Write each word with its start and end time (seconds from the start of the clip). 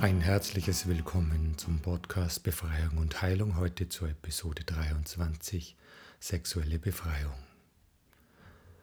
Ein 0.00 0.22
herzliches 0.22 0.86
Willkommen 0.86 1.58
zum 1.58 1.80
Podcast 1.80 2.42
Befreiung 2.42 2.96
und 2.96 3.20
Heilung 3.20 3.58
heute 3.58 3.90
zur 3.90 4.08
Episode 4.08 4.64
23 4.64 5.76
Sexuelle 6.18 6.78
Befreiung. 6.78 7.34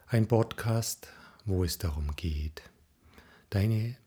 Ein 0.06 0.28
Podcast, 0.28 1.08
wo 1.44 1.64
es 1.64 1.80
darum 1.80 2.16
geht, 2.16 2.62
deine 3.50 3.98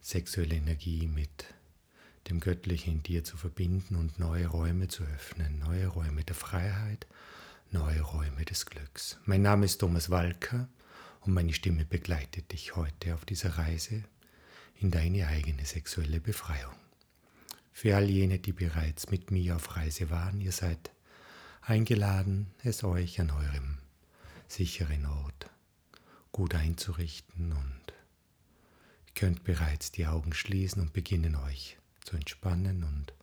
sexuelle 0.00 0.54
Energie 0.54 1.08
mit 1.08 1.46
dem 2.30 2.38
Göttlichen 2.38 2.92
in 2.92 3.02
dir 3.02 3.24
zu 3.24 3.36
verbinden 3.36 3.96
und 3.96 4.20
neue 4.20 4.46
Räume 4.46 4.86
zu 4.86 5.02
öffnen, 5.02 5.58
neue 5.58 5.88
Räume 5.88 6.22
der 6.22 6.36
Freiheit, 6.36 7.08
neue 7.72 8.02
Räume 8.02 8.44
des 8.44 8.66
Glücks. 8.66 9.18
Mein 9.24 9.42
Name 9.42 9.64
ist 9.64 9.78
Thomas 9.78 10.10
Walker 10.10 10.68
und 11.22 11.34
meine 11.34 11.52
Stimme 11.52 11.84
begleitet 11.84 12.52
dich 12.52 12.76
heute 12.76 13.14
auf 13.14 13.24
dieser 13.24 13.58
Reise 13.58 14.04
in 14.80 14.90
deine 14.90 15.26
eigene 15.26 15.64
sexuelle 15.64 16.20
Befreiung. 16.20 16.74
Für 17.72 17.96
all 17.96 18.08
jene, 18.08 18.38
die 18.38 18.52
bereits 18.52 19.10
mit 19.10 19.30
mir 19.30 19.56
auf 19.56 19.76
Reise 19.76 20.10
waren, 20.10 20.40
ihr 20.40 20.52
seid 20.52 20.90
eingeladen, 21.60 22.46
es 22.62 22.84
euch 22.84 23.20
an 23.20 23.30
eurem 23.30 23.78
sicheren 24.48 25.06
Ort 25.06 25.50
gut 26.32 26.54
einzurichten 26.54 27.52
und 27.52 27.80
könnt 29.14 29.44
bereits 29.44 29.90
die 29.90 30.06
Augen 30.06 30.34
schließen 30.34 30.82
und 30.82 30.92
beginnen 30.92 31.34
euch 31.34 31.78
zu 32.04 32.16
entspannen 32.16 32.84
und 32.84 33.14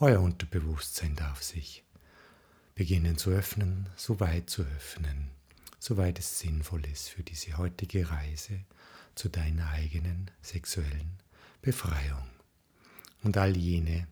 euer 0.00 0.20
Unterbewusstsein 0.20 1.14
darf 1.14 1.42
sich 1.42 1.84
beginnen 2.74 3.16
zu 3.16 3.30
öffnen, 3.30 3.88
so 3.96 4.18
weit 4.18 4.50
zu 4.50 4.62
öffnen, 4.62 5.30
soweit 5.78 6.18
es 6.18 6.40
sinnvoll 6.40 6.84
ist 6.86 7.10
für 7.10 7.22
diese 7.22 7.56
heutige 7.56 8.10
Reise 8.10 8.64
zu 9.14 9.28
deiner 9.28 9.70
eigenen 9.70 10.30
sexuellen 10.42 11.18
Befreiung. 11.62 12.28
Und 13.22 13.36
all 13.36 13.56
jene, 13.56 14.06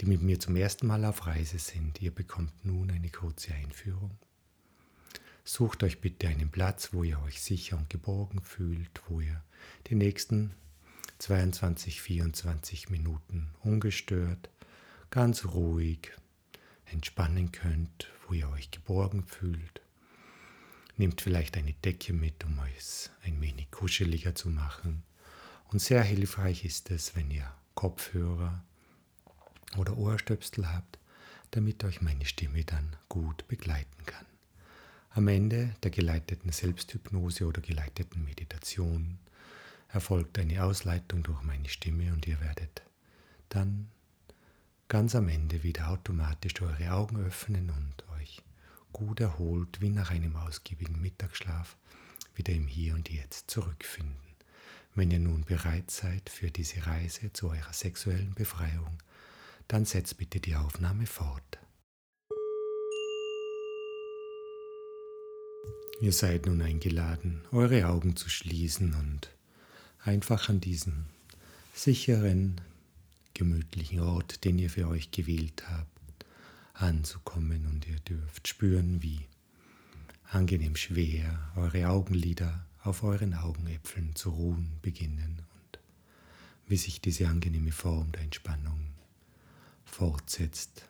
die 0.00 0.06
mit 0.06 0.22
mir 0.22 0.40
zum 0.40 0.56
ersten 0.56 0.86
Mal 0.86 1.04
auf 1.04 1.26
Reise 1.26 1.58
sind, 1.58 2.00
ihr 2.00 2.14
bekommt 2.14 2.64
nun 2.64 2.90
eine 2.90 3.10
kurze 3.10 3.54
Einführung. 3.54 4.16
Sucht 5.44 5.82
euch 5.82 6.00
bitte 6.00 6.28
einen 6.28 6.50
Platz, 6.50 6.92
wo 6.92 7.02
ihr 7.02 7.20
euch 7.22 7.40
sicher 7.42 7.76
und 7.76 7.90
geborgen 7.90 8.40
fühlt, 8.42 9.02
wo 9.08 9.20
ihr 9.20 9.42
die 9.88 9.94
nächsten 9.94 10.54
22, 11.18 12.00
24 12.00 12.88
Minuten 12.88 13.50
ungestört, 13.60 14.48
ganz 15.10 15.44
ruhig 15.44 16.12
entspannen 16.86 17.52
könnt, 17.52 18.10
wo 18.26 18.34
ihr 18.34 18.48
euch 18.48 18.70
geborgen 18.70 19.24
fühlt 19.24 19.82
Nehmt 21.00 21.22
vielleicht 21.22 21.56
eine 21.56 21.72
Decke 21.72 22.12
mit, 22.12 22.44
um 22.44 22.60
es 22.76 23.10
ein 23.22 23.40
wenig 23.40 23.70
kuscheliger 23.70 24.34
zu 24.34 24.50
machen. 24.50 25.02
Und 25.70 25.80
sehr 25.80 26.02
hilfreich 26.02 26.62
ist 26.66 26.90
es, 26.90 27.16
wenn 27.16 27.30
ihr 27.30 27.50
Kopfhörer 27.74 28.62
oder 29.78 29.96
Ohrstöpsel 29.96 30.70
habt, 30.70 30.98
damit 31.52 31.84
euch 31.84 32.02
meine 32.02 32.26
Stimme 32.26 32.64
dann 32.64 32.96
gut 33.08 33.48
begleiten 33.48 34.04
kann. 34.04 34.26
Am 35.08 35.26
Ende 35.28 35.74
der 35.82 35.90
geleiteten 35.90 36.52
Selbsthypnose 36.52 37.46
oder 37.46 37.62
geleiteten 37.62 38.22
Meditation 38.22 39.16
erfolgt 39.88 40.38
eine 40.38 40.62
Ausleitung 40.62 41.22
durch 41.22 41.40
meine 41.40 41.70
Stimme 41.70 42.12
und 42.12 42.26
ihr 42.26 42.38
werdet 42.42 42.82
dann 43.48 43.88
ganz 44.88 45.14
am 45.14 45.30
Ende 45.30 45.62
wieder 45.62 45.88
automatisch 45.88 46.60
eure 46.60 46.92
Augen 46.92 47.24
öffnen 47.24 47.70
und 47.70 48.06
euch 48.09 48.09
gut 48.92 49.20
erholt 49.20 49.80
wie 49.80 49.90
nach 49.90 50.10
einem 50.10 50.36
ausgiebigen 50.36 51.00
Mittagsschlaf 51.00 51.76
wieder 52.34 52.52
im 52.52 52.66
Hier 52.66 52.94
und 52.94 53.10
Jetzt 53.10 53.50
zurückfinden. 53.50 54.16
Wenn 54.94 55.10
ihr 55.10 55.18
nun 55.20 55.44
bereit 55.44 55.90
seid 55.90 56.28
für 56.28 56.50
diese 56.50 56.86
Reise 56.86 57.32
zu 57.32 57.48
eurer 57.48 57.72
sexuellen 57.72 58.34
Befreiung, 58.34 58.98
dann 59.68 59.84
setzt 59.84 60.16
bitte 60.18 60.40
die 60.40 60.56
Aufnahme 60.56 61.06
fort. 61.06 61.58
Ihr 66.00 66.12
seid 66.12 66.46
nun 66.46 66.62
eingeladen, 66.62 67.42
eure 67.52 67.86
Augen 67.86 68.16
zu 68.16 68.30
schließen 68.30 68.94
und 68.94 69.30
einfach 70.02 70.48
an 70.48 70.60
diesen 70.60 71.06
sicheren, 71.74 72.60
gemütlichen 73.34 74.00
Ort, 74.00 74.44
den 74.44 74.58
ihr 74.58 74.70
für 74.70 74.88
euch 74.88 75.10
gewählt 75.10 75.62
habt, 75.68 75.99
anzukommen 76.82 77.66
und 77.66 77.86
ihr 77.86 78.00
dürft 78.00 78.48
spüren, 78.48 79.02
wie 79.02 79.26
angenehm 80.30 80.76
schwer 80.76 81.52
eure 81.56 81.88
Augenlider 81.88 82.66
auf 82.82 83.02
euren 83.02 83.34
Augenäpfeln 83.34 84.14
zu 84.14 84.30
ruhen 84.30 84.78
beginnen 84.80 85.42
und 85.54 85.78
wie 86.66 86.76
sich 86.76 87.00
diese 87.00 87.28
angenehme 87.28 87.72
Form 87.72 88.12
der 88.12 88.22
Entspannung 88.22 88.94
fortsetzt 89.84 90.88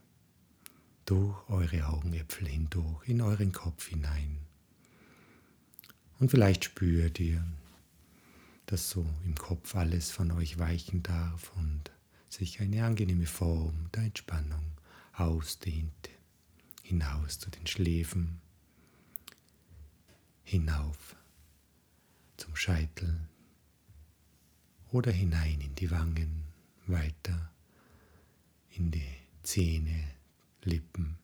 durch 1.06 1.48
eure 1.48 1.88
Augenäpfel 1.88 2.46
hindurch 2.46 3.08
in 3.08 3.20
euren 3.20 3.50
Kopf 3.50 3.88
hinein. 3.88 4.38
Und 6.20 6.30
vielleicht 6.30 6.64
spürt 6.64 7.18
ihr, 7.18 7.44
dass 8.66 8.90
so 8.90 9.04
im 9.24 9.34
Kopf 9.34 9.74
alles 9.74 10.10
von 10.10 10.30
euch 10.30 10.58
weichen 10.58 11.02
darf 11.02 11.50
und 11.56 11.90
sich 12.28 12.60
eine 12.60 12.84
angenehme 12.84 13.26
Form 13.26 13.88
der 13.94 14.04
Entspannung 14.04 14.62
ausdehnte, 15.20 16.10
hinaus 16.82 17.38
zu 17.38 17.50
den 17.50 17.66
Schläfen, 17.66 18.40
hinauf 20.42 21.14
zum 22.38 22.56
Scheitel 22.56 23.28
oder 24.90 25.12
hinein 25.12 25.60
in 25.60 25.74
die 25.74 25.90
Wangen, 25.90 26.44
weiter 26.86 27.52
in 28.70 28.90
die 28.90 29.16
Zähne, 29.42 30.08
Lippen, 30.62 31.18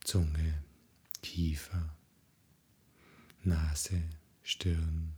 Zunge, 0.00 0.64
Kiefer, 1.22 1.94
Nase, 3.44 4.02
Stirn. 4.42 5.12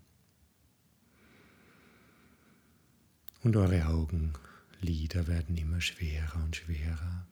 Und 3.42 3.56
eure 3.56 3.86
Augenlider 3.86 5.28
werden 5.28 5.56
immer 5.56 5.80
schwerer 5.80 6.42
und 6.42 6.56
schwerer 6.56 7.26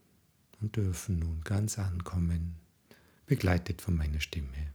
und 0.62 0.77
dürfen 0.77 1.19
nun 1.19 1.43
ganz 1.43 1.78
ankommen, 1.78 2.55
begleitet 3.27 3.83
von 3.83 3.97
meiner 3.97 4.21
Stimme. 4.21 4.73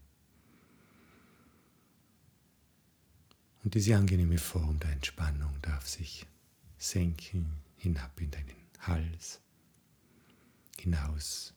Und 3.64 3.74
diese 3.74 3.96
angenehme 3.96 4.38
Form 4.38 4.80
der 4.80 4.92
Entspannung 4.92 5.62
darf 5.62 5.88
sich 5.88 6.26
senken 6.78 7.64
hinab 7.78 8.20
in 8.20 8.32
deinen 8.32 8.56
Hals, 8.80 9.40
hinaus 10.80 11.54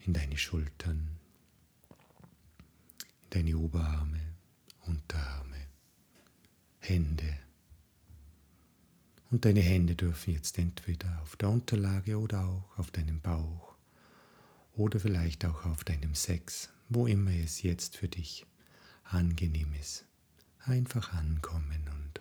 in 0.00 0.12
deine 0.12 0.36
Schultern, 0.38 1.08
in 3.24 3.30
deine 3.30 3.56
Oberarme, 3.56 4.20
Unterarme, 4.86 5.66
Hände, 6.80 7.38
und 9.32 9.46
deine 9.46 9.62
Hände 9.62 9.96
dürfen 9.96 10.34
jetzt 10.34 10.58
entweder 10.58 11.20
auf 11.22 11.36
der 11.36 11.48
Unterlage 11.48 12.18
oder 12.18 12.44
auch 12.44 12.78
auf 12.78 12.90
deinem 12.90 13.22
Bauch 13.22 13.74
oder 14.74 15.00
vielleicht 15.00 15.46
auch 15.46 15.64
auf 15.64 15.84
deinem 15.84 16.14
Sex, 16.14 16.68
wo 16.90 17.06
immer 17.06 17.32
es 17.32 17.62
jetzt 17.62 17.96
für 17.96 18.08
dich 18.08 18.44
angenehm 19.04 19.72
ist, 19.80 20.04
einfach 20.66 21.14
ankommen 21.14 21.82
und 21.94 22.20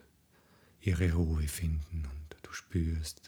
ihre 0.79 1.11
Ruhe 1.11 1.49
finden 1.49 2.05
und 2.05 2.37
du 2.43 2.53
spürst, 2.53 3.21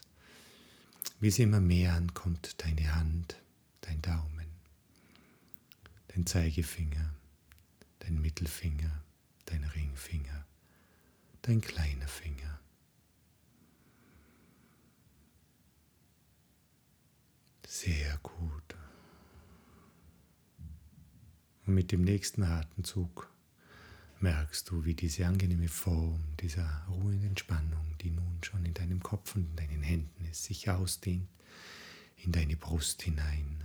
wie 1.20 1.28
es 1.28 1.38
immer 1.38 1.60
mehr 1.60 1.92
ankommt, 1.92 2.54
deine 2.64 2.94
Hand, 2.94 3.36
dein 3.82 4.00
Daumen, 4.00 4.48
dein 6.08 6.24
Zeigefinger, 6.24 7.14
dein 7.98 8.18
Mittelfinger, 8.18 9.04
dein 9.44 9.62
Ringfinger, 9.64 10.46
dein 11.42 11.60
kleiner 11.60 12.08
Finger. 12.08 12.63
Sehr 17.84 18.18
gut. 18.22 18.76
Und 21.66 21.74
mit 21.74 21.92
dem 21.92 22.00
nächsten 22.02 22.42
Atemzug 22.42 23.30
merkst 24.20 24.70
du, 24.70 24.86
wie 24.86 24.94
diese 24.94 25.26
angenehme 25.26 25.68
Form 25.68 26.24
dieser 26.40 26.86
ruhenden 26.88 27.28
Entspannung, 27.28 27.94
die 28.00 28.10
nun 28.10 28.38
schon 28.42 28.64
in 28.64 28.72
deinem 28.72 29.02
Kopf 29.02 29.34
und 29.34 29.50
in 29.50 29.56
deinen 29.56 29.82
Händen 29.82 30.24
ist, 30.24 30.44
sich 30.44 30.70
ausdehnt 30.70 31.28
in 32.16 32.32
deine 32.32 32.56
Brust 32.56 33.02
hinein, 33.02 33.64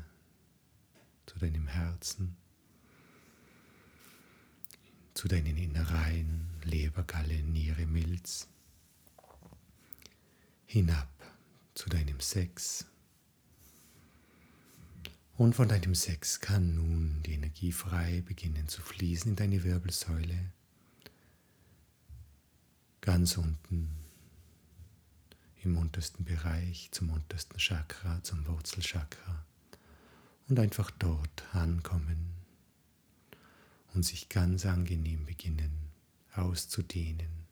zu 1.26 1.40
deinem 1.40 1.68
Herzen, 1.68 2.36
zu 5.14 5.30
deinen 5.30 5.56
Innereien, 5.56 6.50
Leber, 6.66 7.04
Galle, 7.04 7.42
Niere, 7.42 7.86
Milz, 7.86 8.50
hinab 10.66 11.08
zu 11.74 11.88
deinem 11.88 12.20
Sex, 12.20 12.86
und 15.40 15.56
von 15.56 15.70
deinem 15.70 15.96
Sex 15.96 16.42
kann 16.42 16.76
nun 16.76 17.24
die 17.26 17.32
Energie 17.32 17.72
frei 17.72 18.22
beginnen 18.26 18.68
zu 18.68 18.82
fließen 18.82 19.32
in 19.32 19.36
deine 19.38 19.64
Wirbelsäule. 19.64 20.52
Ganz 23.00 23.38
unten 23.38 23.90
im 25.64 25.78
untersten 25.78 26.26
Bereich, 26.26 26.90
zum 26.92 27.10
untersten 27.12 27.58
Chakra, 27.58 28.22
zum 28.22 28.46
Wurzelchakra 28.48 29.46
und 30.50 30.60
einfach 30.60 30.92
dort 30.92 31.56
ankommen 31.56 32.34
und 33.94 34.04
sich 34.04 34.28
ganz 34.28 34.66
angenehm 34.66 35.26
beginnen 35.26 35.72
auszudehnen. 36.36 37.46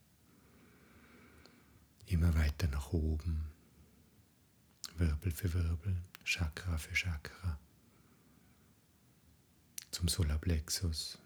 Immer 2.06 2.36
weiter 2.36 2.68
nach 2.68 2.92
oben, 2.92 3.46
Wirbel 4.98 5.32
für 5.32 5.54
Wirbel, 5.54 6.04
Chakra 6.26 6.78
für 6.78 6.94
Chakra, 6.94 7.58
zum 9.98 10.10
Solarplexus, 10.10 11.18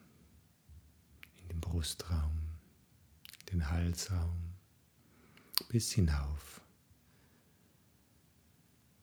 in 1.41 1.49
den 1.49 1.59
Brustraum, 1.59 2.39
den 3.51 3.69
Halsraum, 3.69 4.53
bis 5.67 5.91
hinauf 5.91 6.61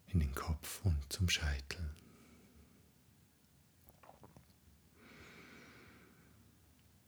in 0.07 0.21
den 0.21 0.35
Kopf 0.35 0.81
und 0.85 0.97
zum 1.13 1.29
Scheitel. 1.29 1.85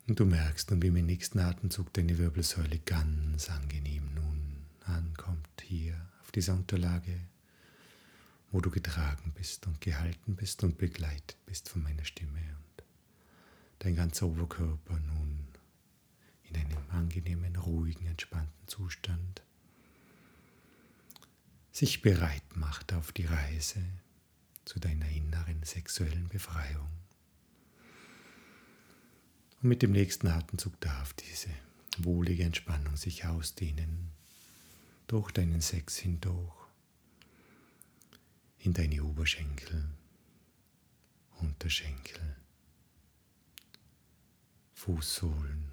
Und 0.07 0.21
du 0.21 0.27
merkst 0.27 0.71
nun, 0.71 0.83
wie 0.83 0.89
im 0.89 1.07
nächsten 1.07 1.39
Atemzug 1.39 1.91
deine 1.95 2.19
Wirbelsäule 2.19 2.79
ganz 2.81 3.49
angenehm 3.49 4.13
nun 4.13 4.67
ankommt 4.85 5.63
hier 5.63 5.99
auf 6.21 6.31
dieser 6.31 6.53
Unterlage, 6.53 7.19
wo 8.51 8.61
du 8.61 8.71
getragen 8.71 9.33
bist 9.35 9.67
und 9.67 9.81
gehalten 9.81 10.37
bist 10.37 10.63
und 10.65 10.79
begleitet 10.79 11.37
bist 11.47 11.69
von 11.69 11.83
meiner 11.83 12.05
Stimme 12.05 12.41
und 12.41 12.85
dein 13.79 13.95
ganzer 13.97 14.27
Oberkörper 14.27 14.99
nun 14.99 15.47
in 16.45 16.57
einem 16.57 16.91
angenehmen, 16.91 17.57
ruhigen, 17.57 18.07
entspannten 18.07 18.67
Zustand 18.67 19.43
sich 21.71 22.03
bereit 22.03 22.57
macht 22.57 22.93
auf 22.93 23.13
die 23.13 23.27
Reise 23.27 23.81
zu 24.65 24.81
deiner 24.81 25.09
inneren 25.09 25.63
sexuellen 25.63 26.29
Befreiung. 26.29 26.89
Und 29.63 29.69
mit 29.69 29.83
dem 29.83 29.93
nächsten 29.93 30.27
Atemzug 30.27 30.81
darf 30.81 31.13
diese 31.15 31.51
wohlige 31.99 32.43
Entspannung 32.43 32.97
sich 32.97 33.25
ausdehnen 33.27 34.11
durch 35.07 35.31
deinen 35.31 35.61
Sex 35.61 35.97
hindurch 35.99 36.60
in 38.63 38.73
deine 38.75 39.03
Oberschenkel, 39.03 39.91
Unterschenkel, 41.41 42.37
Fußsohlen, 44.75 45.71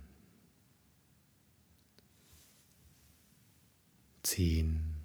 Zehen. 4.24 4.96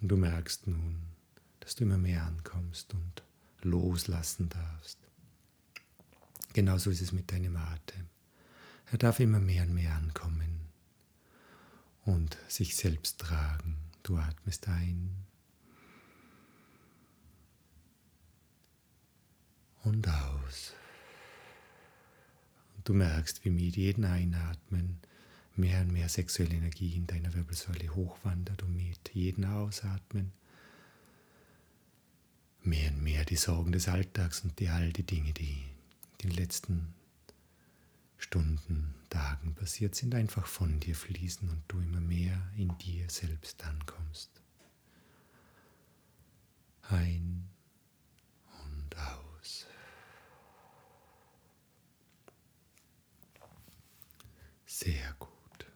Und 0.00 0.08
du 0.08 0.16
merkst 0.16 0.66
nun, 0.66 1.02
dass 1.60 1.74
du 1.74 1.84
immer 1.84 1.98
mehr 1.98 2.24
ankommst 2.24 2.92
und 2.94 3.22
loslassen 3.62 4.48
darfst. 4.48 4.98
Genauso 6.52 6.90
ist 6.90 7.00
es 7.00 7.12
mit 7.12 7.30
deinem 7.32 7.56
Atem. 7.56 8.08
Er 8.90 8.98
darf 8.98 9.20
immer 9.20 9.40
mehr 9.40 9.62
und 9.62 9.74
mehr 9.74 9.94
ankommen 9.94 10.60
und 12.04 12.36
sich 12.48 12.76
selbst 12.76 13.18
tragen. 13.18 13.76
Du 14.02 14.16
atmest 14.16 14.66
ein 14.68 15.26
und 19.84 20.08
aus. 20.08 20.74
Und 22.76 22.88
du 22.88 22.94
merkst, 22.94 23.44
wie 23.44 23.50
mit 23.50 23.76
jedem 23.76 24.04
Einatmen 24.04 24.98
mehr 25.56 25.80
und 25.82 25.92
mehr 25.92 26.08
sexuelle 26.08 26.54
Energie 26.54 26.96
in 26.96 27.06
deiner 27.06 27.34
Wirbelsäule 27.34 27.94
hochwandert 27.94 28.62
und 28.62 28.74
mit 28.74 29.10
jedem 29.12 29.44
Ausatmen 29.44 30.32
mehr 32.62 32.90
und 32.90 33.02
mehr 33.02 33.24
die 33.24 33.36
Sorgen 33.36 33.72
des 33.72 33.88
Alltags 33.88 34.40
und 34.42 34.58
die 34.58 34.68
all 34.68 34.92
die 34.92 35.02
Dinge, 35.02 35.32
die 35.32 35.62
den 36.22 36.30
letzten 36.30 36.94
Stunden, 38.18 38.94
Tagen 39.10 39.54
passiert 39.54 39.96
sind, 39.96 40.14
einfach 40.14 40.46
von 40.46 40.78
dir 40.78 40.94
fließen 40.94 41.48
und 41.48 41.62
du 41.68 41.80
immer 41.80 42.00
mehr 42.00 42.40
in 42.56 42.76
dir 42.78 43.10
selbst 43.10 43.62
ankommst. 43.64 44.30
Ein 46.82 47.48
und 48.64 48.96
aus. 48.96 49.29
Sehr 54.82 55.14
gut. 55.18 55.66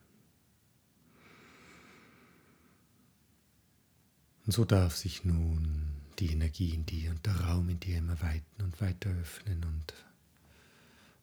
Und 4.47 4.53
so 4.53 4.65
darf 4.65 4.97
sich 4.97 5.27
nun 5.27 5.91
die 6.19 6.33
Energie 6.33 6.71
in 6.71 6.87
dir 6.87 7.11
und 7.11 7.27
der 7.27 7.39
Raum 7.39 7.69
in 7.69 7.81
dir 7.81 7.99
immer 7.99 8.19
weiter 8.23 8.65
und 8.65 8.81
weiter 8.81 9.11
öffnen 9.11 9.63
und 9.65 9.93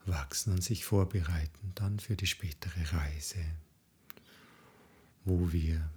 wachsen 0.05 0.53
und 0.53 0.63
sich 0.63 0.85
vorbereiten 0.85 1.71
dann 1.73 1.99
für 1.99 2.15
die 2.15 2.27
spätere 2.27 2.93
Reise, 2.93 3.43
wo 5.25 5.51
wir 5.51 5.89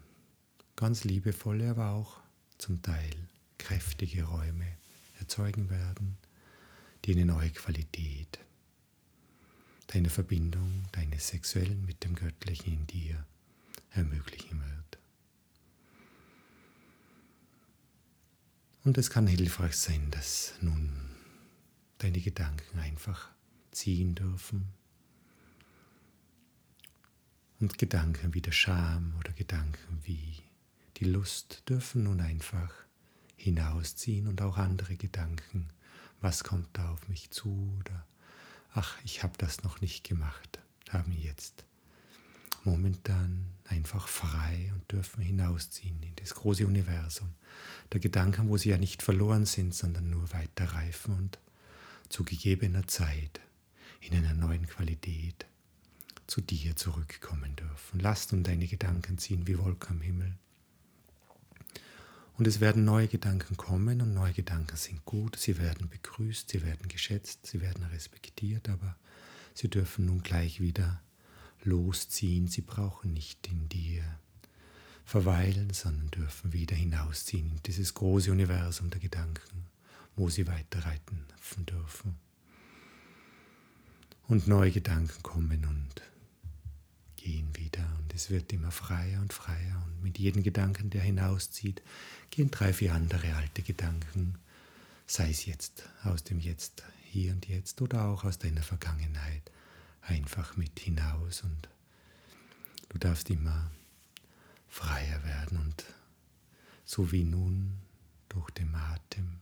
ganz 0.76 1.04
liebevolle, 1.04 1.68
aber 1.70 1.90
auch 1.90 2.20
zum 2.56 2.80
Teil 2.80 3.14
kräftige 3.58 4.24
Räume 4.24 4.78
erzeugen 5.18 5.68
werden, 5.68 6.16
die 7.04 7.12
eine 7.12 7.26
neue 7.26 7.50
Qualität 7.50 8.38
deiner 9.88 10.10
Verbindung, 10.10 10.84
deines 10.92 11.28
Sexuellen 11.28 11.84
mit 11.84 12.04
dem 12.04 12.14
Göttlichen 12.14 12.72
in 12.72 12.86
dir 12.86 13.26
ermöglichen 13.90 14.60
wird. 14.60 14.98
Und 18.84 18.98
es 18.98 19.08
kann 19.08 19.26
hilfreich 19.26 19.76
sein, 19.76 20.10
dass 20.10 20.54
nun 20.60 20.92
deine 21.98 22.20
Gedanken 22.20 22.78
einfach 22.78 23.30
ziehen 23.70 24.14
dürfen. 24.14 24.68
Und 27.60 27.78
Gedanken 27.78 28.34
wie 28.34 28.42
der 28.42 28.52
Scham 28.52 29.14
oder 29.18 29.32
Gedanken 29.32 30.00
wie 30.02 30.36
die 30.98 31.06
Lust 31.06 31.62
dürfen 31.68 32.04
nun 32.04 32.20
einfach 32.20 32.72
hinausziehen 33.36 34.26
und 34.28 34.42
auch 34.42 34.58
andere 34.58 34.96
Gedanken. 34.96 35.70
Was 36.20 36.44
kommt 36.44 36.68
da 36.74 36.90
auf 36.90 37.08
mich 37.08 37.30
zu? 37.30 37.74
Oder 37.80 38.06
ach, 38.74 38.96
ich 39.04 39.22
habe 39.22 39.34
das 39.38 39.62
noch 39.62 39.80
nicht 39.80 40.04
gemacht, 40.04 40.58
haben 40.90 41.12
jetzt 41.12 41.64
momentan 42.64 43.46
einfach 43.66 44.08
frei 44.08 44.72
und 44.74 44.90
dürfen 44.90 45.22
hinausziehen 45.22 46.02
in 46.02 46.14
das 46.16 46.34
große 46.34 46.66
Universum 46.66 47.30
der 47.92 48.00
Gedanken, 48.00 48.48
wo 48.48 48.56
sie 48.56 48.70
ja 48.70 48.78
nicht 48.78 49.02
verloren 49.02 49.46
sind, 49.46 49.74
sondern 49.74 50.10
nur 50.10 50.32
weiter 50.32 50.66
reifen 50.66 51.14
und 51.14 51.38
zu 52.08 52.24
gegebener 52.24 52.86
Zeit 52.86 53.40
in 54.00 54.14
einer 54.16 54.34
neuen 54.34 54.66
Qualität 54.66 55.46
zu 56.26 56.40
dir 56.40 56.76
zurückkommen 56.76 57.56
dürfen. 57.56 58.00
Lass 58.00 58.32
nun 58.32 58.42
deine 58.42 58.66
Gedanken 58.66 59.18
ziehen 59.18 59.46
wie 59.46 59.58
Wolken 59.58 59.96
am 59.96 60.00
Himmel. 60.02 60.34
Und 62.36 62.48
es 62.48 62.60
werden 62.60 62.84
neue 62.84 63.06
Gedanken 63.06 63.56
kommen 63.56 64.00
und 64.00 64.12
neue 64.12 64.32
Gedanken 64.32 64.76
sind 64.76 65.04
gut, 65.04 65.36
sie 65.36 65.58
werden 65.58 65.88
begrüßt, 65.88 66.50
sie 66.50 66.62
werden 66.62 66.88
geschätzt, 66.88 67.46
sie 67.46 67.60
werden 67.60 67.84
respektiert, 67.84 68.68
aber 68.68 68.96
sie 69.54 69.68
dürfen 69.68 70.06
nun 70.06 70.22
gleich 70.22 70.60
wieder 70.60 71.00
losziehen, 71.62 72.48
sie 72.48 72.62
brauchen 72.62 73.12
nicht 73.12 73.46
in 73.46 73.68
dir 73.68 74.02
verweilen, 75.04 75.72
sondern 75.72 76.10
dürfen 76.10 76.52
wieder 76.52 76.74
hinausziehen 76.74 77.50
in 77.50 77.62
dieses 77.62 77.94
große 77.94 78.32
Universum 78.32 78.90
der 78.90 79.00
Gedanken, 79.00 79.66
wo 80.16 80.28
sie 80.28 80.46
weiterreiten 80.46 81.24
dürfen. 81.68 82.16
Und 84.26 84.48
neue 84.48 84.72
Gedanken 84.72 85.22
kommen 85.22 85.64
und 85.66 86.02
gehen 87.16 87.54
wieder 87.54 87.93
es 88.14 88.30
wird 88.30 88.52
immer 88.52 88.70
freier 88.70 89.20
und 89.20 89.32
freier 89.32 89.82
und 89.86 90.02
mit 90.02 90.18
jedem 90.18 90.42
Gedanken, 90.42 90.90
der 90.90 91.02
hinauszieht, 91.02 91.82
gehen 92.30 92.50
drei, 92.50 92.72
vier 92.72 92.94
andere 92.94 93.34
alte 93.34 93.62
Gedanken, 93.62 94.38
sei 95.06 95.30
es 95.30 95.46
jetzt 95.46 95.88
aus 96.04 96.22
dem 96.24 96.38
Jetzt, 96.38 96.84
hier 97.10 97.32
und 97.32 97.48
jetzt 97.48 97.82
oder 97.82 98.06
auch 98.06 98.24
aus 98.24 98.38
deiner 98.38 98.62
Vergangenheit, 98.62 99.50
einfach 100.02 100.56
mit 100.56 100.78
hinaus 100.78 101.42
und 101.42 101.68
du 102.88 102.98
darfst 102.98 103.30
immer 103.30 103.70
freier 104.68 105.22
werden 105.24 105.58
und 105.58 105.84
so 106.84 107.12
wie 107.12 107.24
nun 107.24 107.78
durch 108.28 108.50
den 108.50 108.74
Atem 108.74 109.38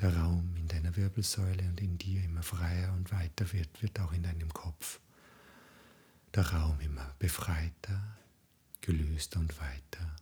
der 0.00 0.16
Raum 0.16 0.54
in 0.56 0.68
deiner 0.68 0.96
Wirbelsäule 0.96 1.62
und 1.68 1.80
in 1.80 1.98
dir 1.98 2.22
immer 2.24 2.42
freier 2.42 2.92
und 2.94 3.12
weiter 3.12 3.52
wird, 3.52 3.82
wird 3.82 3.98
auch 4.00 4.12
in 4.12 4.24
deinem 4.24 4.52
Kopf 4.52 5.00
der 6.34 6.52
Raum 6.52 6.80
immer 6.80 7.14
befreiter, 7.18 8.18
gelöster 8.80 9.40
und 9.40 9.58
weiter. 9.60 10.16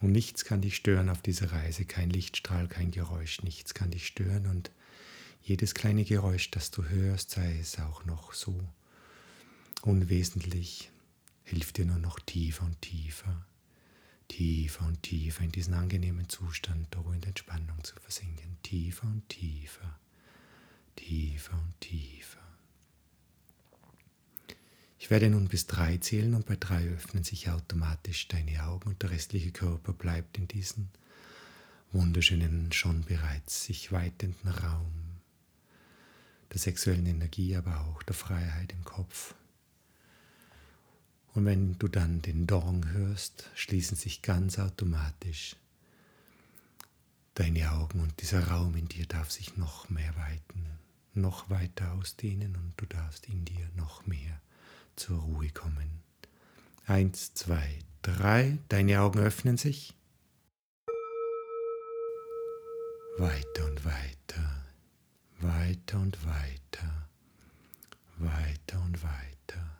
Und 0.00 0.12
nichts 0.12 0.44
kann 0.44 0.60
dich 0.60 0.76
stören 0.76 1.08
auf 1.08 1.22
dieser 1.22 1.52
Reise, 1.52 1.84
kein 1.84 2.10
Lichtstrahl, 2.10 2.68
kein 2.68 2.90
Geräusch, 2.90 3.42
nichts 3.42 3.72
kann 3.72 3.90
dich 3.90 4.06
stören 4.06 4.46
und 4.46 4.70
jedes 5.42 5.74
kleine 5.74 6.04
Geräusch, 6.04 6.50
das 6.50 6.70
du 6.70 6.84
hörst, 6.84 7.30
sei 7.30 7.58
es 7.58 7.78
auch 7.78 8.04
noch 8.04 8.32
so 8.32 8.68
unwesentlich, 9.82 10.90
hilft 11.44 11.78
dir 11.78 11.86
nur 11.86 11.98
noch 11.98 12.20
tiefer 12.20 12.64
und 12.64 12.80
tiefer, 12.80 13.46
tiefer 14.28 14.86
und 14.86 15.02
tiefer 15.02 15.44
in 15.44 15.52
diesen 15.52 15.74
angenehmen 15.74 16.28
Zustand 16.28 16.92
der 16.94 17.00
Ruhe 17.00 17.14
und 17.14 17.26
Entspannung 17.26 17.82
zu 17.82 17.94
versinken. 17.96 18.56
Tiefer 18.62 19.06
und 19.06 19.28
tiefer, 19.28 19.98
tiefer 20.96 21.54
und 21.54 21.80
tiefer. 21.80 22.41
Ich 25.02 25.10
werde 25.10 25.28
nun 25.28 25.48
bis 25.48 25.66
drei 25.66 25.96
zählen 25.96 26.32
und 26.32 26.46
bei 26.46 26.54
drei 26.54 26.86
öffnen 26.90 27.24
sich 27.24 27.50
automatisch 27.50 28.28
deine 28.28 28.62
Augen 28.62 28.90
und 28.90 29.02
der 29.02 29.10
restliche 29.10 29.50
Körper 29.50 29.92
bleibt 29.92 30.38
in 30.38 30.46
diesem 30.46 30.90
wunderschönen, 31.90 32.70
schon 32.70 33.02
bereits 33.02 33.64
sich 33.64 33.90
weitenden 33.90 34.48
Raum 34.48 34.92
der 36.52 36.60
sexuellen 36.60 37.04
Energie, 37.06 37.56
aber 37.56 37.80
auch 37.80 38.04
der 38.04 38.14
Freiheit 38.14 38.72
im 38.72 38.84
Kopf. 38.84 39.34
Und 41.34 41.46
wenn 41.46 41.76
du 41.80 41.88
dann 41.88 42.22
den 42.22 42.46
Dong 42.46 42.88
hörst, 42.92 43.50
schließen 43.56 43.96
sich 43.96 44.22
ganz 44.22 44.60
automatisch 44.60 45.56
deine 47.34 47.72
Augen 47.72 47.98
und 47.98 48.22
dieser 48.22 48.46
Raum 48.46 48.76
in 48.76 48.86
dir 48.86 49.06
darf 49.06 49.32
sich 49.32 49.56
noch 49.56 49.90
mehr 49.90 50.14
weiten, 50.14 50.64
noch 51.12 51.50
weiter 51.50 51.92
ausdehnen 51.94 52.54
und 52.54 52.74
du 52.76 52.86
darfst 52.86 53.26
in 53.26 53.44
dir 53.44 53.68
noch 53.74 54.06
mehr 54.06 54.40
zur 54.96 55.18
Ruhe 55.18 55.50
kommen. 55.50 56.02
Eins, 56.86 57.34
zwei, 57.34 57.78
drei, 58.02 58.58
deine 58.68 59.00
Augen 59.00 59.20
öffnen 59.20 59.56
sich. 59.56 59.94
Weiter 63.18 63.66
und 63.66 63.84
weiter, 63.84 64.64
weiter 65.40 66.00
und 66.00 66.18
weiter, 66.26 67.08
weiter 68.16 68.82
und 68.82 69.02
weiter, 69.02 69.78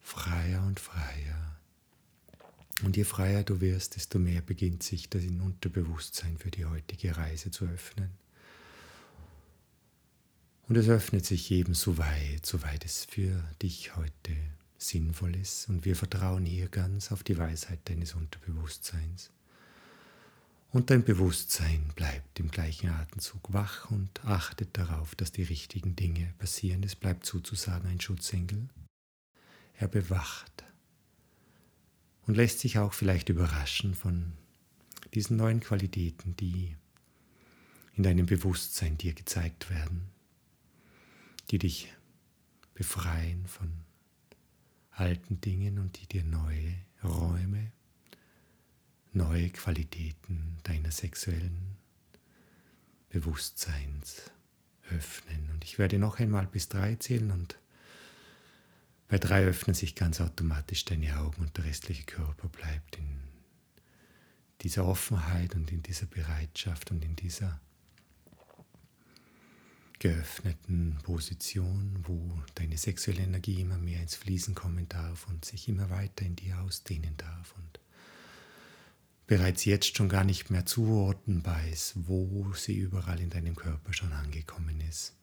freier 0.00 0.62
und 0.66 0.80
freier. 0.80 1.58
Und 2.82 2.96
je 2.96 3.04
freier 3.04 3.42
du 3.42 3.60
wirst, 3.60 3.96
desto 3.96 4.18
mehr 4.18 4.40
beginnt 4.40 4.82
sich 4.82 5.10
das 5.10 5.24
Unterbewusstsein 5.24 6.38
für 6.38 6.50
die 6.50 6.64
heutige 6.64 7.16
Reise 7.16 7.50
zu 7.50 7.66
öffnen. 7.66 8.10
Und 10.70 10.76
es 10.76 10.88
öffnet 10.88 11.26
sich 11.26 11.50
ebenso 11.50 11.98
weit, 11.98 12.46
soweit 12.46 12.84
es 12.84 13.04
für 13.04 13.42
dich 13.60 13.96
heute 13.96 14.36
sinnvoll 14.78 15.34
ist. 15.34 15.68
Und 15.68 15.84
wir 15.84 15.96
vertrauen 15.96 16.44
hier 16.46 16.68
ganz 16.68 17.10
auf 17.10 17.24
die 17.24 17.36
Weisheit 17.36 17.80
deines 17.86 18.14
Unterbewusstseins. 18.14 19.32
Und 20.70 20.90
dein 20.90 21.02
Bewusstsein 21.02 21.90
bleibt 21.96 22.38
im 22.38 22.52
gleichen 22.52 22.88
Atemzug 22.88 23.52
wach 23.52 23.90
und 23.90 24.24
achtet 24.24 24.78
darauf, 24.78 25.16
dass 25.16 25.32
die 25.32 25.42
richtigen 25.42 25.96
Dinge 25.96 26.32
passieren. 26.38 26.84
Es 26.84 26.94
bleibt 26.94 27.26
sozusagen 27.26 27.88
ein 27.88 28.00
Schutzengel. 28.00 28.68
Er 29.74 29.88
bewacht 29.88 30.62
und 32.28 32.36
lässt 32.36 32.60
sich 32.60 32.78
auch 32.78 32.92
vielleicht 32.92 33.28
überraschen 33.28 33.96
von 33.96 34.34
diesen 35.14 35.36
neuen 35.36 35.58
Qualitäten, 35.58 36.36
die 36.36 36.76
in 37.96 38.04
deinem 38.04 38.26
Bewusstsein 38.26 38.96
dir 38.98 39.14
gezeigt 39.14 39.68
werden 39.68 40.12
die 41.50 41.58
dich 41.58 41.92
befreien 42.74 43.46
von 43.46 43.72
alten 44.90 45.40
Dingen 45.40 45.78
und 45.78 46.00
die 46.00 46.06
dir 46.06 46.24
neue 46.24 46.74
Räume, 47.02 47.72
neue 49.12 49.50
Qualitäten 49.50 50.58
deiner 50.62 50.90
sexuellen 50.90 51.76
Bewusstseins 53.08 54.30
öffnen. 54.90 55.50
Und 55.52 55.64
ich 55.64 55.78
werde 55.78 55.98
noch 55.98 56.18
einmal 56.20 56.46
bis 56.46 56.68
drei 56.68 56.94
zählen 56.96 57.30
und 57.32 57.58
bei 59.08 59.18
drei 59.18 59.44
öffnen 59.44 59.74
sich 59.74 59.96
ganz 59.96 60.20
automatisch 60.20 60.84
deine 60.84 61.18
Augen 61.18 61.42
und 61.42 61.56
der 61.56 61.64
restliche 61.64 62.04
Körper 62.04 62.48
bleibt 62.48 62.96
in 62.96 63.18
dieser 64.60 64.84
Offenheit 64.84 65.56
und 65.56 65.72
in 65.72 65.82
dieser 65.82 66.06
Bereitschaft 66.06 66.92
und 66.92 67.04
in 67.04 67.16
dieser 67.16 67.60
geöffneten 70.00 70.98
Position, 71.02 72.02
wo 72.06 72.42
deine 72.54 72.78
sexuelle 72.78 73.22
Energie 73.22 73.60
immer 73.60 73.76
mehr 73.76 74.00
ins 74.00 74.16
Fließen 74.16 74.54
kommen 74.54 74.88
darf 74.88 75.28
und 75.28 75.44
sich 75.44 75.68
immer 75.68 75.90
weiter 75.90 76.24
in 76.24 76.36
dir 76.36 76.58
ausdehnen 76.60 77.16
darf 77.18 77.54
und 77.56 77.80
bereits 79.26 79.66
jetzt 79.66 79.96
schon 79.96 80.08
gar 80.08 80.24
nicht 80.24 80.50
mehr 80.50 80.64
zuordnenbar 80.64 81.68
ist, 81.68 81.92
wo 82.08 82.52
sie 82.54 82.76
überall 82.76 83.20
in 83.20 83.30
deinem 83.30 83.54
Körper 83.54 83.92
schon 83.92 84.12
angekommen 84.12 84.80
ist. 84.80 85.14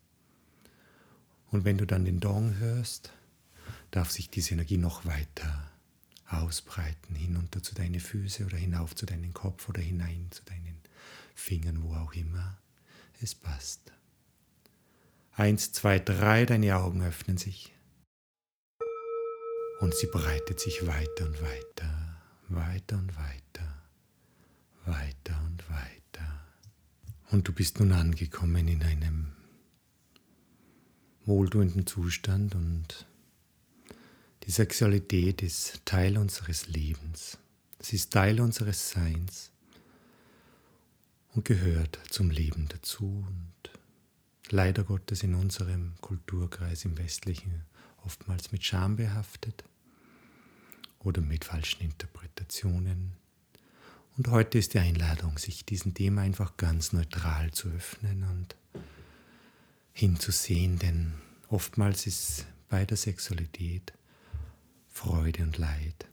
Und 1.50 1.66
wenn 1.66 1.80
du 1.80 1.86
dann 1.86 2.06
den 2.06 2.20
Dong 2.20 2.58
hörst, 2.58 3.12
darf 3.90 4.12
sich 4.12 4.30
diese 4.30 4.54
Energie 4.54 4.78
noch 4.78 5.06
weiter 5.06 5.72
ausbreiten, 6.30 7.16
hinunter 7.16 7.64
zu 7.64 7.74
deinen 7.74 8.00
Füßen 8.00 8.46
oder 8.46 8.58
hinauf 8.58 8.96
zu 8.96 9.08
deinem 9.08 9.34
Kopf 9.34 9.70
oder 9.70 9.82
hinein 9.82 10.28
zu 10.30 10.44
deinen 10.44 10.78
Fingern, 11.34 11.82
wo 11.82 11.96
auch 11.96 12.14
immer 12.14 12.60
es 13.22 13.34
passt. 13.34 13.92
Eins, 15.38 15.72
zwei, 15.72 16.00
drei, 16.00 16.48
deine 16.48 16.78
Augen 16.78 17.04
öffnen 17.04 17.38
sich. 17.38 17.72
Und 19.80 19.94
sie 19.94 20.08
breitet 20.08 20.60
sich 20.60 20.88
weiter 20.88 21.28
und 21.28 21.40
weiter, 21.44 22.18
weiter 22.48 22.98
und 22.98 23.16
weiter, 23.16 23.84
weiter 24.86 25.40
und 25.46 25.70
weiter. 25.70 26.42
Und 27.30 27.48
du 27.48 27.54
bist 27.54 27.80
nun 27.80 27.92
angekommen 27.92 28.68
in 28.68 28.82
einem 28.82 29.34
wohltuenden 31.28 31.86
Zustand 31.86 32.56
und 32.56 33.06
die 34.42 34.52
Sexualität 34.52 35.44
ist 35.44 35.86
Teil 35.86 36.18
unseres 36.18 36.68
Lebens. 36.68 37.38
Sie 37.80 37.98
ist 37.98 38.12
Teil 38.12 38.42
unseres 38.42 38.90
Seins 38.90 39.52
und 41.36 41.46
gehört 41.46 42.00
zum 42.10 42.32
Leben 42.32 42.68
dazu. 42.70 43.24
Und 43.28 43.54
leider 44.52 44.84
Gottes 44.84 45.24
in 45.24 45.36
unserem 45.36 45.96
Kulturkreis 46.02 46.86
im 46.86 46.98
westlichen 46.98 47.66
oftmals 48.04 48.52
mit 48.52 48.64
Scham 48.64 48.96
behaftet 48.96 49.64
oder 51.00 51.22
mit 51.22 51.46
falschen 51.46 51.84
Interpretationen. 51.84 53.14
Und 54.18 54.30
heute 54.30 54.58
ist 54.58 54.74
die 54.74 54.80
Einladung, 54.80 55.38
sich 55.38 55.66
diesem 55.66 55.94
Thema 55.94 56.22
einfach 56.22 56.58
ganz 56.58 56.94
neutral 56.94 57.52
zu 57.52 57.70
öffnen 57.70 58.24
und 58.24 58.56
hinzusehen, 59.94 60.80
denn 60.80 61.14
oftmals 61.50 62.08
ist 62.08 62.46
bei 62.70 62.86
der 62.86 62.98
Sexualität 62.98 63.94
Freude 64.90 65.44
und 65.44 65.58
Leid 65.58 66.08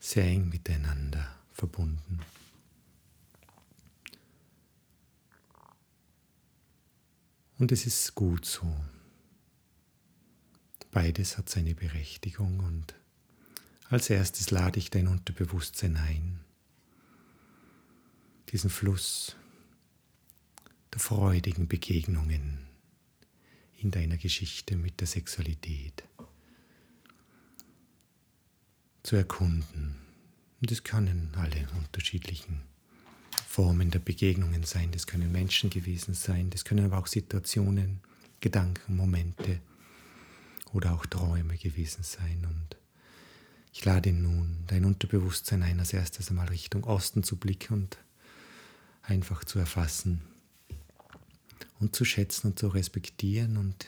sehr 0.00 0.24
eng 0.24 0.48
miteinander 0.48 1.28
verbunden. 1.52 2.20
Und 7.58 7.72
es 7.72 7.86
ist 7.86 8.14
gut 8.14 8.44
so. 8.44 8.74
Beides 10.90 11.38
hat 11.38 11.48
seine 11.48 11.74
Berechtigung 11.74 12.60
und 12.60 12.94
als 13.88 14.10
erstes 14.10 14.50
lade 14.50 14.78
ich 14.78 14.90
dein 14.90 15.08
Unterbewusstsein 15.08 15.96
ein, 15.96 16.40
diesen 18.50 18.70
Fluss 18.70 19.36
der 20.92 21.00
freudigen 21.00 21.68
Begegnungen 21.68 22.66
in 23.78 23.90
deiner 23.90 24.16
Geschichte 24.16 24.76
mit 24.76 25.00
der 25.00 25.06
Sexualität 25.06 26.02
zu 29.02 29.16
erkunden. 29.16 29.96
Und 30.60 30.72
es 30.72 30.82
können 30.82 31.32
alle 31.36 31.68
unterschiedlichen 31.76 32.62
Formen 33.56 33.90
der 33.90 34.00
Begegnungen 34.00 34.64
sein. 34.64 34.90
Das 34.90 35.06
können 35.06 35.32
Menschen 35.32 35.70
gewesen 35.70 36.12
sein, 36.12 36.50
das 36.50 36.66
können 36.66 36.84
aber 36.84 36.98
auch 36.98 37.06
Situationen, 37.06 38.00
Gedanken, 38.40 38.96
Momente 38.96 39.62
oder 40.74 40.92
auch 40.92 41.06
Träume 41.06 41.56
gewesen 41.56 42.02
sein. 42.02 42.46
Und 42.46 42.76
ich 43.72 43.82
lade 43.82 44.12
nun 44.12 44.58
dein 44.66 44.84
Unterbewusstsein 44.84 45.62
ein, 45.62 45.80
als 45.80 45.94
erstes 45.94 46.28
einmal 46.28 46.48
Richtung 46.48 46.84
Osten 46.84 47.22
zu 47.22 47.36
blicken 47.36 47.72
und 47.72 47.96
einfach 49.00 49.42
zu 49.42 49.58
erfassen 49.58 50.20
und 51.80 51.96
zu 51.96 52.04
schätzen 52.04 52.48
und 52.48 52.58
zu 52.58 52.68
respektieren 52.68 53.56
und 53.56 53.86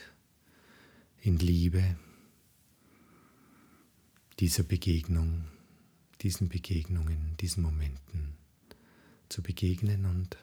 in 1.21 1.37
Liebe 1.37 1.95
dieser 4.39 4.63
Begegnung, 4.63 5.45
diesen 6.21 6.49
Begegnungen, 6.49 7.37
diesen 7.39 7.61
Momenten 7.61 8.38
zu 9.29 9.41
begegnen 9.41 10.05
und 10.05 10.37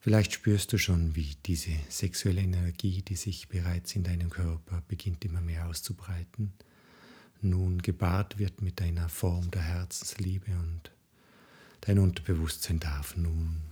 vielleicht 0.00 0.32
spürst 0.32 0.72
du 0.72 0.78
schon, 0.78 1.14
wie 1.16 1.36
diese 1.46 1.72
sexuelle 1.88 2.40
Energie, 2.40 3.02
die 3.02 3.16
sich 3.16 3.48
bereits 3.48 3.94
in 3.94 4.02
deinem 4.02 4.30
Körper 4.30 4.82
beginnt 4.88 5.24
immer 5.24 5.40
mehr 5.40 5.66
auszubreiten, 5.68 6.52
nun 7.40 7.80
gebahrt 7.80 8.38
wird 8.38 8.62
mit 8.62 8.82
einer 8.82 9.08
Form 9.08 9.50
der 9.50 9.62
Herzensliebe 9.62 10.50
und 10.58 10.90
dein 11.80 11.98
Unterbewusstsein 11.98 12.80
darf 12.80 13.16
nun 13.16 13.62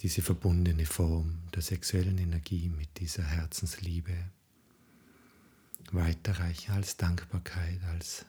diese 0.00 0.22
verbundene 0.22 0.86
Form 0.86 1.38
der 1.54 1.62
sexuellen 1.62 2.18
Energie 2.18 2.70
mit 2.70 3.00
dieser 3.00 3.24
Herzensliebe 3.24 4.14
weiterreichen 5.92 6.72
als 6.72 6.96
Dankbarkeit, 6.96 7.82
als 7.84 8.24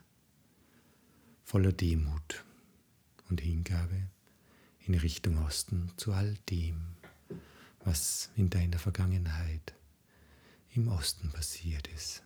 voller 1.43 1.71
Demut 1.71 2.43
und 3.31 3.41
Hingabe 3.41 4.09
in 4.85 4.93
Richtung 4.95 5.43
Osten 5.43 5.91
zu 5.97 6.13
all 6.13 6.35
dem, 6.49 6.81
was 7.83 8.29
in 8.35 8.49
deiner 8.49 8.77
Vergangenheit 8.77 9.73
im 10.73 10.87
Osten 10.87 11.31
passiert 11.31 11.87
ist. 11.87 12.23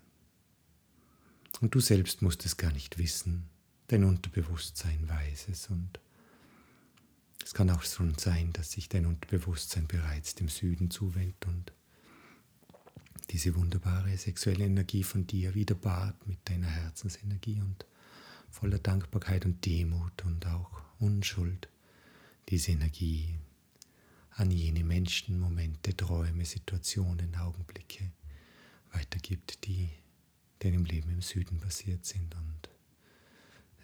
Und 1.62 1.74
du 1.74 1.79
selbst 1.79 2.21
musst 2.21 2.45
es 2.45 2.57
gar 2.57 2.71
nicht 2.71 2.97
wissen, 2.97 3.47
dein 3.88 4.03
Unterbewusstsein 4.03 5.07
weiß 5.07 5.47
es 5.50 5.67
und 5.67 6.00
es 7.43 7.53
kann 7.53 7.69
auch 7.69 7.83
schon 7.83 8.17
sein, 8.17 8.51
dass 8.53 8.71
sich 8.71 8.89
dein 8.89 9.05
Unterbewusstsein 9.05 9.88
bereits 9.88 10.33
dem 10.33 10.50
Süden 10.50 10.89
zuwendet 10.89 11.45
und 11.45 11.71
diese 13.29 13.55
wunderbare 13.55 14.17
sexuelle 14.17 14.65
Energie 14.65 15.03
von 15.03 15.27
dir 15.27 15.53
wieder 15.53 15.75
bat 15.75 16.27
mit 16.27 16.39
deiner 16.50 16.67
Herzensenergie 16.67 17.62
und 17.62 17.85
voller 18.50 18.79
Dankbarkeit 18.79 19.45
und 19.45 19.65
Demut 19.65 20.24
und 20.25 20.45
auch 20.47 20.84
Unschuld 20.99 21.69
diese 22.49 22.71
Energie 22.71 23.35
an 24.31 24.51
jene 24.51 24.83
Menschen, 24.83 25.39
Momente, 25.39 25.95
Träume, 25.95 26.45
Situationen, 26.45 27.35
Augenblicke 27.35 28.11
weitergibt, 28.91 29.65
die 29.65 29.89
deinem 30.59 30.85
Leben 30.85 31.09
im 31.11 31.21
Süden 31.21 31.59
passiert 31.59 32.05
sind. 32.05 32.35
Und 32.35 32.69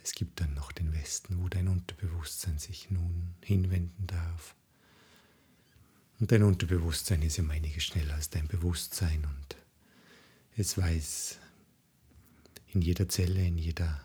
es 0.04 0.14
gibt 0.14 0.42
dann 0.42 0.54
noch 0.54 0.72
den 0.72 0.94
Westen, 0.94 1.42
wo 1.42 1.48
dein 1.48 1.68
Unterbewusstsein 1.68 2.60
sich 2.60 2.90
nun 2.92 3.36
hinwenden 3.44 4.08
darf. 4.08 4.56
Und 6.20 6.32
dein 6.32 6.44
Unterbewusstsein 6.44 7.22
ist 7.22 7.38
ja 7.38 7.48
einiges 7.48 7.84
schneller 7.84 8.14
als 8.16 8.30
dein 8.30 8.48
Bewusstsein 8.48 9.26
und 9.26 9.56
es 10.56 10.78
weiß 10.78 11.40
in 12.74 12.82
jeder 12.82 13.10
Zelle, 13.10 13.46
in 13.46 13.58
jeder 13.58 14.02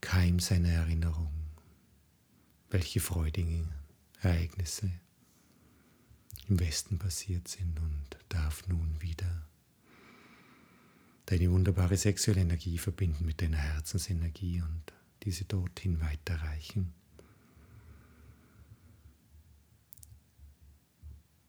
Keim 0.00 0.40
seiner 0.40 0.70
Erinnerung, 0.70 1.32
welche 2.70 3.00
freudigen 3.00 3.68
Ereignisse 4.22 4.90
im 6.48 6.58
Westen 6.58 6.98
passiert 6.98 7.48
sind 7.48 7.78
und 7.78 8.18
darf 8.28 8.66
nun 8.66 9.00
wieder 9.00 9.46
deine 11.26 11.50
wunderbare 11.50 11.96
sexuelle 11.96 12.40
Energie 12.40 12.78
verbinden 12.78 13.24
mit 13.24 13.40
deiner 13.40 13.58
Herzensenergie 13.58 14.62
und 14.62 14.92
diese 15.22 15.44
dorthin 15.44 16.00
weiterreichen. 16.00 16.92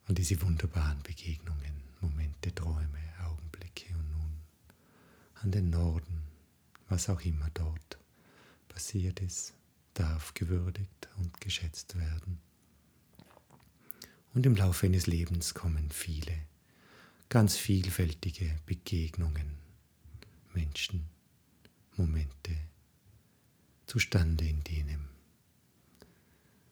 Und 0.07 0.17
diese 0.17 0.39
wunderbaren 0.41 1.01
Begegnungen, 1.01 1.83
Momente, 2.01 2.53
Träume, 2.53 2.99
Augenblicke 3.23 3.95
und 3.95 4.11
nun 4.11 4.33
an 5.35 5.51
den 5.51 5.69
Norden, 5.69 6.21
was 6.89 7.09
auch 7.09 7.21
immer 7.21 7.49
dort 7.53 8.00
passiert 8.71 9.19
ist, 9.19 9.53
darf 9.93 10.33
gewürdigt 10.33 11.09
und 11.17 11.41
geschätzt 11.41 11.97
werden. 11.97 12.39
Und 14.33 14.45
im 14.45 14.55
Laufe 14.55 14.85
eines 14.85 15.07
Lebens 15.07 15.53
kommen 15.53 15.91
viele, 15.91 16.37
ganz 17.27 17.57
vielfältige 17.57 18.57
Begegnungen, 18.65 19.57
Menschen, 20.53 21.09
Momente 21.97 22.55
zustande, 23.87 24.45
in 24.45 24.63
denen 24.63 25.09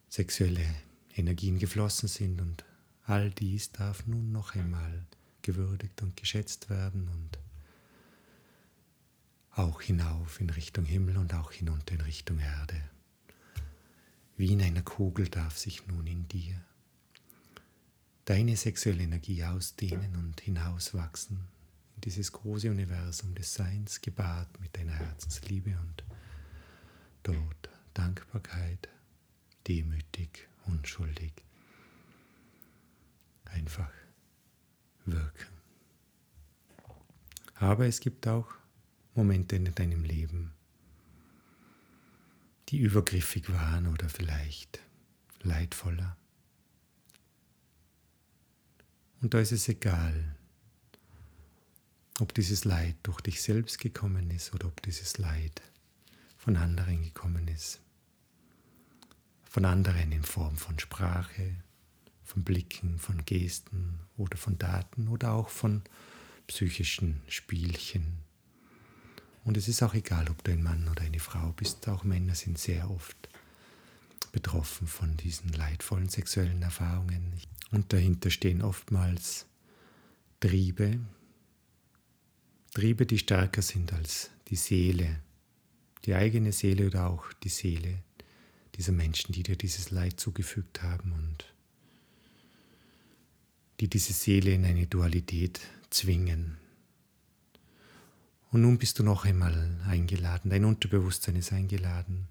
sexuelle 0.07 0.65
Energien 1.15 1.59
geflossen 1.59 2.07
sind 2.07 2.41
und 2.41 2.63
all 3.03 3.29
dies 3.29 3.71
darf 3.71 4.07
nun 4.07 4.31
noch 4.31 4.55
einmal 4.55 5.05
gewürdigt 5.41 6.01
und 6.01 6.15
geschätzt 6.15 6.69
werden 6.69 7.09
und 7.09 7.37
auch 9.59 9.81
hinauf 9.81 10.39
in 10.39 10.49
Richtung 10.49 10.85
Himmel 10.85 11.17
und 11.17 11.33
auch 11.33 11.51
hinunter 11.51 11.93
in 11.93 12.01
Richtung 12.01 12.39
Erde. 12.39 12.81
Wie 14.37 14.53
in 14.53 14.61
einer 14.61 14.81
Kugel 14.81 15.27
darf 15.27 15.57
sich 15.57 15.85
nun 15.87 16.07
in 16.07 16.27
dir 16.29 16.63
deine 18.23 18.55
sexuelle 18.55 19.03
Energie 19.03 19.43
ausdehnen 19.43 20.15
und 20.15 20.39
hinauswachsen 20.39 21.39
in 21.95 22.01
dieses 22.01 22.31
große 22.31 22.69
Universum 22.69 23.35
des 23.35 23.53
Seins, 23.53 23.99
gebahrt 23.99 24.59
mit 24.61 24.77
deiner 24.77 24.93
Herzensliebe 24.93 25.77
und 25.77 26.03
dort 27.23 27.69
Dankbarkeit, 27.93 28.87
demütig, 29.67 30.47
unschuldig, 30.67 31.33
einfach 33.45 33.91
wirken. 35.05 35.47
Aber 37.55 37.87
es 37.87 37.99
gibt 37.99 38.25
auch 38.25 38.58
Momente 39.19 39.57
in 39.57 39.65
deinem 39.75 40.05
Leben, 40.05 40.53
die 42.69 42.77
übergriffig 42.77 43.51
waren 43.51 43.87
oder 43.87 44.07
vielleicht 44.07 44.79
leidvoller. 45.41 46.15
Und 49.21 49.33
da 49.33 49.41
ist 49.41 49.51
es 49.51 49.67
egal, 49.67 50.37
ob 52.21 52.33
dieses 52.33 52.63
Leid 52.63 52.95
durch 53.03 53.19
dich 53.19 53.41
selbst 53.41 53.79
gekommen 53.79 54.31
ist 54.31 54.53
oder 54.53 54.67
ob 54.67 54.81
dieses 54.83 55.17
Leid 55.17 55.61
von 56.37 56.55
anderen 56.55 57.03
gekommen 57.03 57.49
ist. 57.49 57.81
Von 59.43 59.65
anderen 59.65 60.13
in 60.13 60.23
Form 60.23 60.55
von 60.55 60.79
Sprache, 60.79 61.57
von 62.23 62.45
Blicken, 62.45 62.99
von 62.99 63.25
Gesten 63.25 63.99
oder 64.15 64.37
von 64.37 64.57
Daten 64.57 65.09
oder 65.09 65.33
auch 65.33 65.49
von 65.49 65.81
psychischen 66.47 67.21
Spielchen, 67.27 68.28
und 69.49 69.57
es 69.57 69.67
ist 69.67 69.81
auch 69.81 69.95
egal, 69.95 70.29
ob 70.29 70.43
du 70.43 70.51
ein 70.51 70.61
Mann 70.61 70.87
oder 70.89 71.01
eine 71.01 71.19
Frau 71.19 71.53
bist, 71.53 71.89
auch 71.89 72.03
Männer 72.03 72.35
sind 72.35 72.59
sehr 72.59 72.91
oft 72.91 73.17
betroffen 74.31 74.85
von 74.85 75.17
diesen 75.17 75.51
leidvollen 75.53 76.07
sexuellen 76.07 76.61
Erfahrungen. 76.61 77.33
Und 77.71 77.91
dahinter 77.91 78.29
stehen 78.29 78.61
oftmals 78.61 79.47
Triebe, 80.39 80.99
Triebe, 82.75 83.07
die 83.07 83.17
stärker 83.17 83.63
sind 83.63 83.91
als 83.91 84.29
die 84.49 84.55
Seele, 84.55 85.19
die 86.05 86.13
eigene 86.13 86.51
Seele 86.51 86.85
oder 86.85 87.07
auch 87.07 87.33
die 87.41 87.49
Seele 87.49 88.03
dieser 88.75 88.91
Menschen, 88.91 89.33
die 89.33 89.41
dir 89.41 89.55
dieses 89.55 89.89
Leid 89.89 90.19
zugefügt 90.19 90.83
haben 90.83 91.11
und 91.11 91.51
die 93.79 93.87
diese 93.87 94.13
Seele 94.13 94.53
in 94.53 94.63
eine 94.63 94.85
Dualität 94.85 95.59
zwingen, 95.89 96.59
und 98.51 98.61
nun 98.61 98.77
bist 98.77 98.97
du 98.99 99.03
noch 99.03 99.25
einmal 99.25 99.77
eingeladen, 99.87 100.49
dein 100.49 100.65
Unterbewusstsein 100.65 101.35
ist 101.35 101.53
eingeladen. 101.53 102.27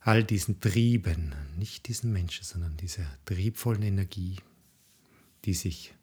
All 0.00 0.24
diesen 0.24 0.60
Trieben, 0.60 1.34
nicht 1.58 1.88
diesen 1.88 2.12
Menschen, 2.12 2.44
sondern 2.44 2.76
dieser 2.76 3.04
triebvollen 3.26 3.82
Energie, 3.82 4.36
die 5.44 5.54
sich 5.54 5.94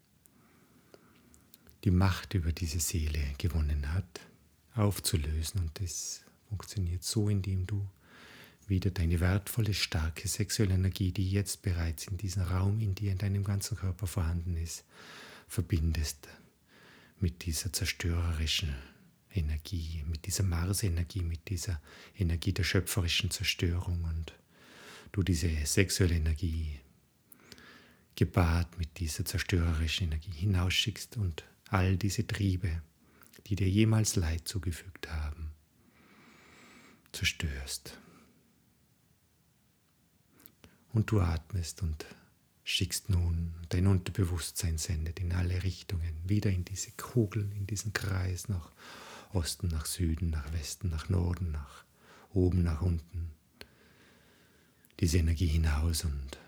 die 1.83 1.91
Macht 1.91 2.33
über 2.35 2.51
diese 2.51 2.79
Seele 2.79 3.19
gewonnen 3.37 3.93
hat, 3.93 4.21
aufzulösen. 4.75 5.61
Und 5.61 5.79
das 5.79 6.21
funktioniert 6.49 7.03
so, 7.03 7.29
indem 7.29 7.65
du 7.65 7.87
wieder 8.67 8.91
deine 8.91 9.19
wertvolle, 9.19 9.73
starke 9.73 10.27
sexuelle 10.27 10.75
Energie, 10.75 11.11
die 11.11 11.29
jetzt 11.29 11.61
bereits 11.63 12.07
in 12.07 12.17
diesem 12.17 12.43
Raum 12.43 12.79
in 12.81 12.93
dir, 12.93 13.11
in 13.11 13.17
deinem 13.17 13.43
ganzen 13.43 13.77
Körper 13.77 14.07
vorhanden 14.07 14.55
ist, 14.57 14.83
verbindest 15.47 16.27
mit 17.25 17.43
dieser 17.47 17.73
zerstörerischen 17.73 18.75
Energie, 19.33 20.03
mit 20.07 20.27
dieser 20.27 20.43
Mars-Energie, 20.43 21.23
mit 21.23 21.49
dieser 21.49 21.81
Energie 22.19 22.53
der 22.53 22.63
schöpferischen 22.63 23.31
Zerstörung 23.31 24.03
und 24.03 24.33
du 25.11 25.23
diese 25.23 25.49
sexuelle 25.65 26.13
Energie 26.13 26.79
gebahrt 28.15 28.77
mit 28.77 28.99
dieser 28.99 29.25
zerstörerischen 29.25 30.05
Energie 30.05 30.33
hinausschickst 30.33 31.17
und 31.17 31.43
all 31.69 31.97
diese 31.97 32.27
Triebe, 32.27 32.83
die 33.47 33.55
dir 33.55 33.69
jemals 33.69 34.15
Leid 34.15 34.47
zugefügt 34.47 35.09
haben, 35.09 35.49
zerstörst. 37.11 37.97
Und 40.93 41.09
du 41.09 41.21
atmest 41.21 41.81
und 41.81 42.05
schickst 42.65 43.09
nun 43.09 43.53
dein 43.69 43.85
Unterbewusstsein 43.85 44.79
sendet 44.79 45.19
in 45.19 45.31
alle 45.31 45.63
Richtungen, 45.63 46.17
wieder 46.27 46.49
in 46.49 46.65
diese 46.65 46.91
Kugel, 46.91 47.49
in 47.53 47.67
diesen 47.67 47.93
Kreis, 47.93 48.49
nach 48.49 48.71
Osten, 49.33 49.67
nach 49.67 49.85
Süden, 49.85 50.31
nach 50.31 50.51
Westen, 50.51 50.89
nach 50.89 51.07
Norden, 51.07 51.51
nach 51.51 51.85
oben, 52.33 52.63
nach 52.63 52.81
unten. 52.81 53.31
Diese 54.99 55.19
Energie 55.19 55.45
hinaus 55.45 56.05
und 56.05 56.39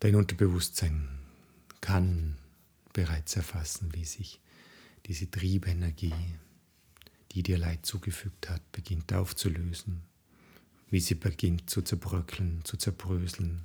dein 0.00 0.14
Unterbewusstsein 0.14 1.18
kann 1.82 2.38
bereits 2.94 3.36
erfassen, 3.36 3.92
wie 3.92 4.06
sich 4.06 4.40
diese 5.06 5.30
Triebenergie, 5.30 6.14
die 7.32 7.42
dir 7.42 7.58
Leid 7.58 7.84
zugefügt 7.84 8.48
hat, 8.48 8.62
beginnt 8.72 9.12
aufzulösen 9.12 10.04
wie 10.92 11.00
sie 11.00 11.14
beginnt 11.14 11.70
zu 11.70 11.80
zerbröckeln, 11.80 12.60
zu 12.64 12.76
zerbröseln, 12.76 13.64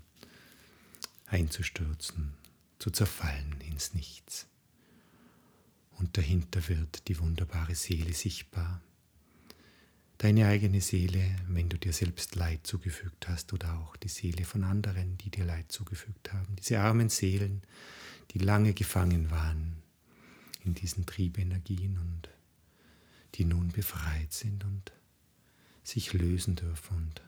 einzustürzen, 1.26 2.34
zu 2.80 2.90
zerfallen 2.90 3.60
ins 3.62 3.94
Nichts. 3.94 4.48
und 6.00 6.16
dahinter 6.18 6.66
wird 6.70 7.08
die 7.08 7.20
wunderbare 7.20 7.76
Seele 7.76 8.14
sichtbar. 8.14 8.82
Deine 10.20 10.48
eigene 10.48 10.80
Seele, 10.80 11.36
wenn 11.48 11.70
du 11.70 11.78
dir 11.78 11.92
selbst 11.92 12.36
Leid 12.36 12.66
zugefügt 12.66 13.28
hast 13.28 13.52
oder 13.52 13.78
auch 13.80 13.98
die 13.98 14.08
Seele 14.08 14.46
von 14.46 14.64
anderen, 14.64 15.18
die 15.18 15.30
dir 15.30 15.44
Leid 15.44 15.72
zugefügt 15.72 16.32
haben. 16.34 16.56
Diese 16.56 16.80
armen 16.80 17.10
Seelen, 17.10 17.62
die 18.32 18.40
lange 18.40 18.74
gefangen 18.74 19.32
waren 19.32 19.78
in 20.64 20.76
diesen 20.76 21.06
Triebenergien 21.06 21.98
und 21.98 22.30
die 23.36 23.46
nun 23.46 23.70
befreit 23.70 24.32
sind 24.34 24.64
und 24.64 24.92
sich 25.88 26.12
lösen 26.12 26.56
dürfen. 26.56 26.98
Und 26.98 27.22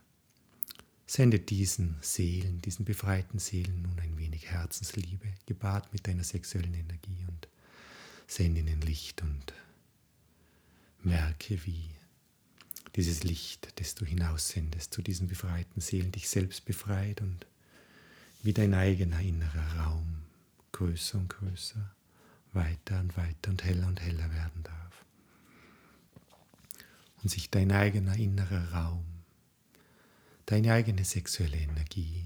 sende 1.06 1.40
diesen 1.40 1.96
Seelen, 2.02 2.62
diesen 2.62 2.84
befreiten 2.84 3.40
Seelen 3.40 3.82
nun 3.84 3.98
ein 4.00 4.18
wenig 4.18 4.48
Herzensliebe, 4.48 5.28
gepaart 5.46 5.92
mit 5.94 6.08
deiner 6.08 6.26
sexuellen 6.26 6.74
Energie 6.74 7.26
und 7.28 7.48
sende 8.28 8.60
ihnen 8.60 8.82
Licht 8.82 9.22
und 9.22 9.54
merke, 11.02 11.66
wie 11.66 11.90
dieses 12.96 13.24
Licht, 13.24 13.80
das 13.80 13.96
du 13.96 14.06
hinaussendest 14.06 14.94
zu 14.94 15.02
diesen 15.02 15.28
befreiten 15.28 15.80
Seelen, 15.80 16.12
dich 16.12 16.28
selbst 16.28 16.66
befreit 16.66 17.22
und 17.22 17.46
wie 18.44 18.54
dein 18.54 18.74
eigener 18.74 19.22
innerer 19.22 19.78
Raum 19.78 20.24
größer 20.74 21.18
und 21.18 21.30
größer, 21.30 21.96
weiter 22.52 23.00
und 23.00 23.16
weiter 23.16 23.52
und 23.52 23.64
heller 23.64 23.88
und 23.88 24.02
heller 24.02 24.32
werden 24.34 24.64
darf. 24.64 24.89
Und 27.22 27.30
sich 27.30 27.50
dein 27.50 27.72
eigener 27.72 28.16
innerer 28.16 28.72
Raum, 28.72 29.06
deine 30.46 30.74
eigene 30.74 31.04
sexuelle 31.04 31.58
Energie 31.58 32.24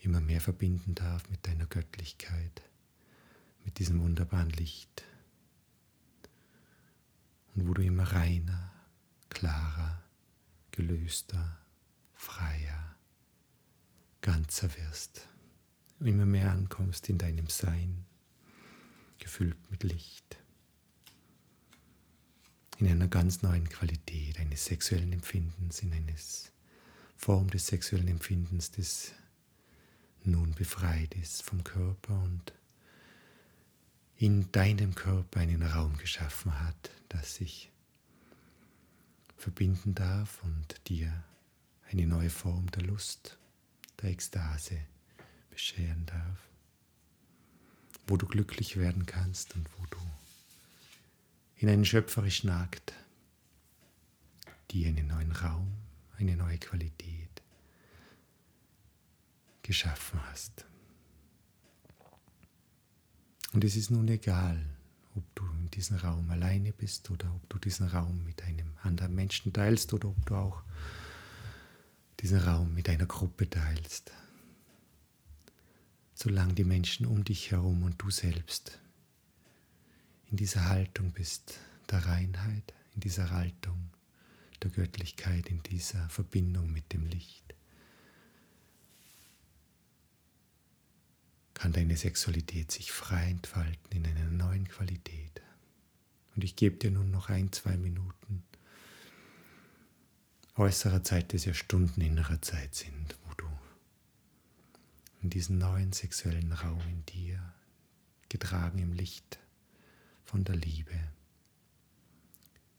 immer 0.00 0.20
mehr 0.20 0.40
verbinden 0.40 0.94
darf 0.94 1.28
mit 1.28 1.46
deiner 1.46 1.66
Göttlichkeit, 1.66 2.62
mit 3.64 3.78
diesem 3.78 4.00
wunderbaren 4.00 4.50
Licht. 4.50 5.04
Und 7.54 7.68
wo 7.68 7.74
du 7.74 7.82
immer 7.82 8.04
reiner, 8.04 8.72
klarer, 9.28 10.02
gelöster, 10.70 11.58
freier, 12.14 12.96
ganzer 14.20 14.74
wirst, 14.76 15.28
immer 16.00 16.26
mehr 16.26 16.52
ankommst 16.52 17.08
in 17.08 17.18
deinem 17.18 17.48
Sein, 17.48 18.04
gefüllt 19.18 19.58
mit 19.70 19.82
Licht, 19.82 20.37
in 22.78 22.86
einer 22.88 23.08
ganz 23.08 23.42
neuen 23.42 23.68
Qualität. 23.68 24.38
Eines 24.38 24.64
sexuellen 24.64 25.12
Empfindens, 25.12 25.82
in 25.82 25.92
einer 25.92 26.14
Form 27.16 27.50
des 27.50 27.66
sexuellen 27.66 28.08
Empfindens, 28.08 28.70
das 28.70 29.12
nun 30.24 30.54
befreit 30.54 31.14
ist 31.14 31.42
vom 31.42 31.64
Körper 31.64 32.20
und 32.22 32.52
in 34.16 34.50
deinem 34.52 34.94
Körper 34.94 35.40
einen 35.40 35.62
Raum 35.62 35.96
geschaffen 35.96 36.58
hat, 36.60 36.90
das 37.08 37.36
sich 37.36 37.70
verbinden 39.36 39.94
darf 39.94 40.42
und 40.42 40.88
dir 40.88 41.24
eine 41.90 42.06
neue 42.06 42.30
Form 42.30 42.70
der 42.72 42.82
Lust, 42.82 43.38
der 44.02 44.10
Ekstase 44.10 44.78
bescheren 45.50 46.04
darf, 46.06 46.38
wo 48.06 48.16
du 48.16 48.26
glücklich 48.26 48.76
werden 48.76 49.06
kannst 49.06 49.54
und 49.54 49.66
wo 49.78 49.86
du 49.86 49.98
in 51.58 51.68
einen 51.68 51.84
schöpferischen 51.84 52.50
Akt 52.50 52.94
dir 54.70 54.88
einen 54.88 55.08
neuen 55.08 55.32
Raum, 55.32 55.72
eine 56.16 56.36
neue 56.36 56.58
Qualität 56.58 57.42
geschaffen 59.62 60.20
hast. 60.30 60.64
Und 63.52 63.64
es 63.64 63.76
ist 63.76 63.90
nun 63.90 64.06
egal, 64.08 64.64
ob 65.16 65.24
du 65.34 65.44
in 65.46 65.70
diesem 65.70 65.96
Raum 65.96 66.30
alleine 66.30 66.72
bist 66.72 67.10
oder 67.10 67.32
ob 67.34 67.48
du 67.48 67.58
diesen 67.58 67.88
Raum 67.88 68.24
mit 68.24 68.42
einem 68.44 68.72
anderen 68.82 69.14
Menschen 69.14 69.52
teilst 69.52 69.92
oder 69.92 70.08
ob 70.08 70.26
du 70.26 70.36
auch 70.36 70.62
diesen 72.20 72.38
Raum 72.38 72.72
mit 72.74 72.88
einer 72.88 73.06
Gruppe 73.06 73.50
teilst. 73.50 74.12
Solange 76.14 76.54
die 76.54 76.64
Menschen 76.64 77.06
um 77.06 77.24
dich 77.24 77.50
herum 77.50 77.82
und 77.82 78.00
du 78.00 78.10
selbst 78.10 78.80
in 80.30 80.36
dieser 80.36 80.68
Haltung 80.68 81.12
bist, 81.12 81.58
der 81.90 82.04
Reinheit, 82.04 82.74
in 82.94 83.00
dieser 83.00 83.30
Haltung 83.30 83.90
der 84.62 84.70
Göttlichkeit, 84.70 85.48
in 85.48 85.62
dieser 85.62 86.08
Verbindung 86.08 86.72
mit 86.72 86.92
dem 86.92 87.06
Licht, 87.06 87.54
kann 91.54 91.72
deine 91.72 91.96
Sexualität 91.96 92.70
sich 92.70 92.92
frei 92.92 93.30
entfalten 93.30 93.90
in 93.92 94.06
einer 94.06 94.26
neuen 94.26 94.68
Qualität. 94.68 95.40
Und 96.36 96.44
ich 96.44 96.54
gebe 96.56 96.76
dir 96.76 96.90
nun 96.90 97.10
noch 97.10 97.30
ein, 97.30 97.50
zwei 97.52 97.76
Minuten 97.76 98.44
äußerer 100.54 101.02
Zeit, 101.02 101.32
das 101.34 101.44
ja 101.44 101.54
Stunden 101.54 102.00
innerer 102.00 102.40
Zeit 102.42 102.74
sind, 102.74 103.16
wo 103.26 103.34
du 103.34 103.46
in 105.22 105.30
diesen 105.30 105.58
neuen 105.58 105.92
sexuellen 105.92 106.52
Raum 106.52 106.82
in 106.88 107.04
dir, 107.06 107.40
getragen 108.28 108.78
im 108.78 108.92
Licht 108.92 109.40
von 110.28 110.44
der 110.44 110.56
Liebe, 110.56 110.92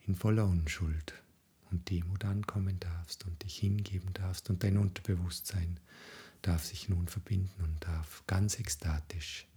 in 0.06 0.14
voller 0.14 0.46
Unschuld 0.46 1.16
und 1.72 1.90
Demut 1.90 2.24
ankommen 2.24 2.80
darfst 2.80 3.26
und 3.26 3.42
dich 3.42 3.58
hingeben 3.58 4.14
darfst 4.14 4.52
und 4.52 4.64
dein 4.64 4.78
Unterbewusstsein 4.78 5.80
darf 6.44 6.64
sich 6.64 6.90
nun 6.90 7.08
verbinden 7.08 7.64
und 7.64 7.84
darf 7.84 8.24
ganz 8.28 8.60
ekstatisch 8.60 9.48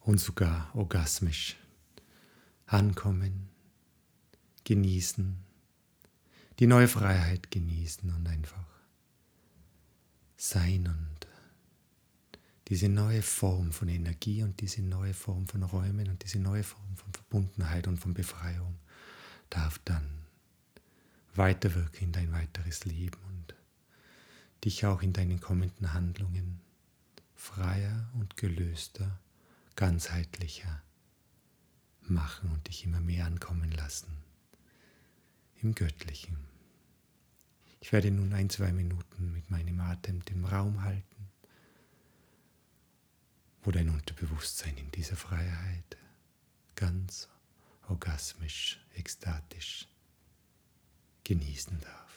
und 0.00 0.20
sogar 0.20 0.70
orgasmisch 0.76 1.56
ankommen, 2.66 3.48
genießen, 4.64 5.38
die 6.58 6.66
neue 6.66 6.88
Freiheit 6.88 7.50
genießen 7.50 8.14
und 8.14 8.28
einfach 8.28 8.66
sein 10.36 10.86
und 10.86 11.27
diese 12.68 12.88
neue 12.88 13.22
Form 13.22 13.72
von 13.72 13.88
Energie 13.88 14.42
und 14.42 14.60
diese 14.60 14.82
neue 14.82 15.14
Form 15.14 15.46
von 15.46 15.62
Räumen 15.62 16.08
und 16.08 16.22
diese 16.22 16.38
neue 16.38 16.62
Form 16.62 16.96
von 16.96 17.12
Verbundenheit 17.12 17.86
und 17.86 17.98
von 17.98 18.14
Befreiung 18.14 18.78
darf 19.50 19.78
dann 19.84 20.06
weiterwirken 21.34 22.08
in 22.08 22.12
dein 22.12 22.32
weiteres 22.32 22.84
Leben 22.84 23.18
dich 24.64 24.84
auch 24.86 25.02
in 25.02 25.12
deinen 25.12 25.40
kommenden 25.40 25.92
Handlungen 25.92 26.60
freier 27.34 28.10
und 28.14 28.36
gelöster, 28.36 29.20
ganzheitlicher 29.76 30.82
machen 32.02 32.50
und 32.50 32.66
dich 32.68 32.84
immer 32.84 33.00
mehr 33.00 33.26
ankommen 33.26 33.70
lassen 33.72 34.08
im 35.62 35.74
Göttlichen. 35.74 36.36
Ich 37.80 37.92
werde 37.92 38.10
nun 38.10 38.32
ein, 38.32 38.50
zwei 38.50 38.72
Minuten 38.72 39.32
mit 39.32 39.50
meinem 39.50 39.80
Atem 39.80 40.24
den 40.24 40.44
Raum 40.44 40.82
halten, 40.82 41.17
wo 43.62 43.70
dein 43.70 43.88
Unterbewusstsein 43.88 44.76
in 44.76 44.90
dieser 44.92 45.16
Freiheit 45.16 45.96
ganz 46.74 47.28
orgasmisch, 47.88 48.80
ekstatisch 48.94 49.86
genießen 51.24 51.80
darf. 51.80 52.07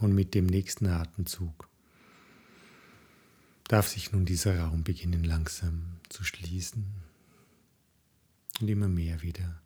Und 0.00 0.14
mit 0.14 0.34
dem 0.34 0.46
nächsten 0.46 0.86
Atemzug 0.86 1.68
darf 3.68 3.88
sich 3.88 4.12
nun 4.12 4.24
dieser 4.26 4.58
Raum 4.58 4.84
beginnen 4.84 5.24
langsam 5.24 5.98
zu 6.08 6.24
schließen 6.24 6.84
und 8.60 8.68
immer 8.68 8.88
mehr 8.88 9.22
wieder 9.22 9.62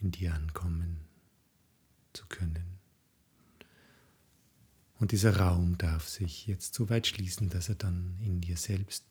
in 0.00 0.10
dir 0.10 0.34
ankommen 0.34 1.00
zu 2.12 2.26
können. 2.26 2.78
Und 4.98 5.12
dieser 5.12 5.36
Raum 5.36 5.78
darf 5.78 6.08
sich 6.08 6.46
jetzt 6.46 6.74
so 6.74 6.90
weit 6.90 7.06
schließen, 7.06 7.48
dass 7.48 7.70
er 7.70 7.74
dann 7.74 8.18
in 8.20 8.42
dir 8.42 8.58
selbst 8.58 9.04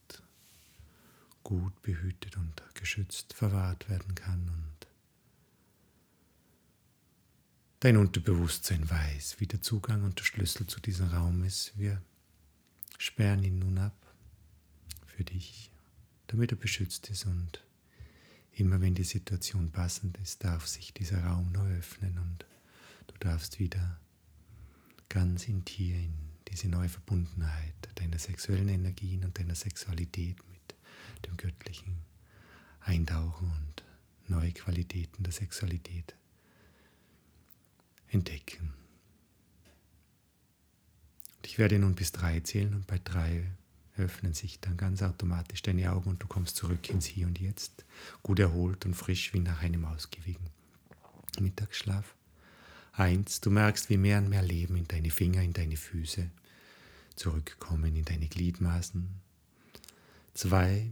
gut 1.43 1.81
behütet 1.81 2.37
und 2.37 2.61
geschützt 2.75 3.33
verwahrt 3.33 3.89
werden 3.89 4.13
kann 4.13 4.49
und 4.49 4.78
dein 7.79 7.95
Unterbewusstsein 7.95 8.89
weiß, 8.89 9.39
wie 9.39 9.47
der 9.47 9.61
Zugang 9.61 10.03
und 10.03 10.19
der 10.19 10.25
Schlüssel 10.25 10.67
zu 10.67 10.81
diesem 10.81 11.07
Raum 11.07 11.43
ist. 11.43 11.77
Wir 11.77 12.01
sperren 12.97 13.43
ihn 13.43 13.59
nun 13.59 13.77
ab 13.77 13.95
für 15.05 15.23
dich, 15.23 15.71
damit 16.27 16.51
er 16.51 16.57
beschützt 16.57 17.09
ist 17.09 17.25
und 17.25 17.63
immer 18.51 18.81
wenn 18.81 18.95
die 18.95 19.05
Situation 19.05 19.71
passend 19.71 20.17
ist, 20.17 20.43
darf 20.43 20.67
sich 20.67 20.93
dieser 20.93 21.23
Raum 21.23 21.51
neu 21.53 21.77
öffnen 21.77 22.17
und 22.17 22.45
du 23.07 23.15
darfst 23.19 23.59
wieder 23.59 23.99
ganz 25.07 25.47
in 25.47 25.63
dir, 25.63 25.95
in 25.95 26.13
diese 26.49 26.67
neue 26.67 26.89
Verbundenheit 26.89 27.75
deiner 27.95 28.19
sexuellen 28.19 28.67
Energien 28.67 29.23
und 29.23 29.39
deiner 29.39 29.55
Sexualität 29.55 30.37
mit 30.49 30.75
dem 31.25 31.37
Göttlichen 31.37 31.95
eintauchen 32.81 33.49
und 33.49 33.83
neue 34.27 34.51
Qualitäten 34.51 35.23
der 35.23 35.33
Sexualität 35.33 36.18
entdecken. 38.09 38.73
ich 41.43 41.57
werde 41.57 41.79
nun 41.79 41.95
bis 41.95 42.11
drei 42.11 42.39
zählen 42.41 42.73
und 42.73 42.87
bei 42.87 42.99
drei 43.03 43.43
öffnen 43.97 44.33
sich 44.33 44.59
dann 44.59 44.77
ganz 44.77 45.01
automatisch 45.01 45.61
deine 45.61 45.91
Augen 45.91 46.11
und 46.11 46.23
du 46.23 46.27
kommst 46.27 46.55
zurück 46.55 46.89
ins 46.89 47.05
Hier 47.05 47.27
und 47.27 47.39
Jetzt, 47.39 47.85
gut 48.23 48.39
erholt 48.39 48.85
und 48.85 48.93
frisch 48.93 49.33
wie 49.33 49.39
nach 49.39 49.61
einem 49.61 49.85
ausgiebigen 49.85 50.45
Mittagsschlaf. 51.39 52.15
Eins, 52.93 53.41
du 53.41 53.49
merkst, 53.49 53.89
wie 53.89 53.97
mehr 53.97 54.19
und 54.19 54.29
mehr 54.29 54.41
Leben 54.41 54.75
in 54.75 54.87
deine 54.87 55.09
Finger, 55.09 55.41
in 55.41 55.53
deine 55.53 55.77
Füße 55.77 56.29
zurückkommen, 57.15 57.95
in 57.95 58.05
deine 58.05 58.27
Gliedmaßen. 58.27 59.07
Zwei, 60.33 60.89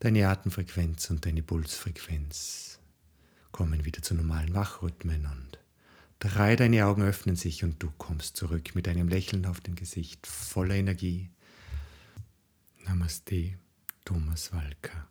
deine 0.00 0.28
Atemfrequenz 0.28 1.10
und 1.10 1.26
deine 1.26 1.42
Pulsfrequenz 1.42 2.78
kommen 3.50 3.84
wieder 3.84 4.02
zu 4.02 4.14
normalen 4.14 4.54
Wachrhythmen 4.54 5.26
und 5.26 5.58
drei, 6.18 6.56
deine 6.56 6.86
Augen 6.86 7.02
öffnen 7.02 7.36
sich 7.36 7.64
und 7.64 7.82
du 7.82 7.90
kommst 7.98 8.36
zurück 8.36 8.74
mit 8.74 8.88
einem 8.88 9.08
Lächeln 9.08 9.46
auf 9.46 9.60
dem 9.60 9.74
Gesicht, 9.74 10.26
voller 10.26 10.74
Energie. 10.74 11.30
Namaste, 12.84 13.58
Thomas 14.04 14.52
Walker. 14.52 15.08